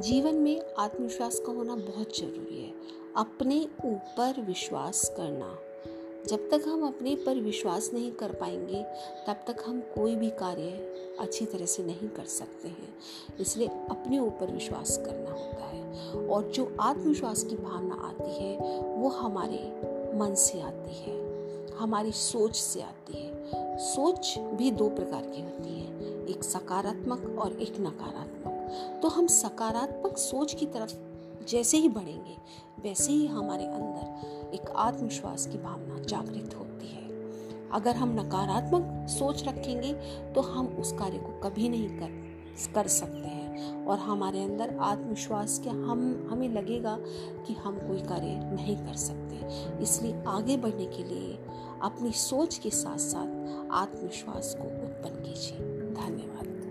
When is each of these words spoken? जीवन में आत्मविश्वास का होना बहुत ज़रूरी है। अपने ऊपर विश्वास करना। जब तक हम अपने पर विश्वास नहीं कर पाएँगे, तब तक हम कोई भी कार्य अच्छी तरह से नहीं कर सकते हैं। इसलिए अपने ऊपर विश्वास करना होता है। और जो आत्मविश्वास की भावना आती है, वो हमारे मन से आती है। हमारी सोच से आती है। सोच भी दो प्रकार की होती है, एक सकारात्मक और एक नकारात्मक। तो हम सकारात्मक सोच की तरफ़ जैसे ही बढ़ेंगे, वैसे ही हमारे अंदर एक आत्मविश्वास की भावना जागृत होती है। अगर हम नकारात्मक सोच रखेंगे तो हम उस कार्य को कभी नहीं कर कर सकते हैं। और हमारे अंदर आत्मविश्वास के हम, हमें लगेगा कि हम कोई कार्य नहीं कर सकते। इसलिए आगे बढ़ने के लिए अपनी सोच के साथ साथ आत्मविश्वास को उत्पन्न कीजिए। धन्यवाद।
जीवन 0.00 0.34
में 0.34 0.62
आत्मविश्वास 0.78 1.40
का 1.46 1.52
होना 1.52 1.76
बहुत 1.76 2.18
ज़रूरी 2.18 2.62
है। 2.62 2.72
अपने 3.16 3.68
ऊपर 3.84 4.40
विश्वास 4.40 5.12
करना। 5.16 5.58
जब 6.26 6.50
तक 6.50 6.62
हम 6.68 6.86
अपने 6.86 7.16
पर 7.16 7.36
विश्वास 7.36 7.90
नहीं 7.94 8.12
कर 8.12 8.32
पाएँगे, 8.32 8.82
तब 9.26 9.34
तक 9.46 9.64
हम 9.66 9.80
कोई 9.80 10.16
भी 10.16 10.30
कार्य 10.30 10.94
अच्छी 11.20 11.46
तरह 11.46 11.66
से 11.66 11.82
नहीं 11.82 12.08
कर 12.08 12.24
सकते 12.24 12.68
हैं। 12.68 12.94
इसलिए 13.40 13.68
अपने 13.68 14.18
ऊपर 14.18 14.50
विश्वास 14.50 14.96
करना 14.96 15.30
होता 15.30 15.64
है। 15.64 15.92
और 16.28 16.50
जो 16.50 16.76
आत्मविश्वास 16.80 17.42
की 17.42 17.56
भावना 17.56 17.94
आती 17.94 18.32
है, 18.32 18.80
वो 18.80 19.08
हमारे 19.08 19.80
मन 20.18 20.34
से 20.34 20.60
आती 20.60 20.94
है। 20.94 21.22
हमारी 21.72 22.12
सोच 22.12 22.56
से 22.56 22.82
आती 22.82 23.22
है। 23.22 23.32
सोच 23.78 24.38
भी 24.38 24.70
दो 24.70 24.88
प्रकार 24.88 25.22
की 25.22 25.42
होती 25.42 25.80
है, 25.80 25.92
एक 26.28 26.44
सकारात्मक 26.44 27.38
और 27.38 27.60
एक 27.60 27.74
नकारात्मक। 27.80 28.51
तो 29.02 29.08
हम 29.08 29.26
सकारात्मक 29.26 30.16
सोच 30.16 30.54
की 30.54 30.66
तरफ़ 30.66 30.94
जैसे 31.46 31.76
ही 31.76 31.88
बढ़ेंगे, 31.88 32.36
वैसे 32.82 33.12
ही 33.12 33.26
हमारे 33.26 33.64
अंदर 33.64 34.50
एक 34.54 34.70
आत्मविश्वास 34.70 35.46
की 35.46 35.58
भावना 35.58 35.98
जागृत 35.98 36.54
होती 36.54 36.88
है। 36.88 37.08
अगर 37.70 37.96
हम 37.96 38.20
नकारात्मक 38.20 39.08
सोच 39.08 39.48
रखेंगे 39.48 39.92
तो 40.32 40.40
हम 40.40 40.66
उस 40.66 40.92
कार्य 40.92 41.18
को 41.18 41.40
कभी 41.40 41.68
नहीं 41.68 41.88
कर 41.88 42.22
कर 42.74 42.86
सकते 42.86 43.28
हैं। 43.28 43.86
और 43.86 43.98
हमारे 43.98 44.42
अंदर 44.42 44.76
आत्मविश्वास 44.76 45.58
के 45.58 45.70
हम, 45.70 46.28
हमें 46.30 46.48
लगेगा 46.48 46.96
कि 47.46 47.52
हम 47.52 47.78
कोई 47.78 48.00
कार्य 48.00 48.34
नहीं 48.54 48.76
कर 48.76 48.94
सकते। 48.94 49.36
इसलिए 49.82 50.22
आगे 50.26 50.56
बढ़ने 50.56 50.86
के 50.86 51.04
लिए 51.04 51.38
अपनी 51.82 52.12
सोच 52.12 52.58
के 52.58 52.70
साथ 52.70 52.98
साथ 52.98 53.26
आत्मविश्वास 53.72 54.56
को 54.60 54.64
उत्पन्न 54.64 55.14
कीजिए। 55.14 55.58
धन्यवाद। 55.94 56.61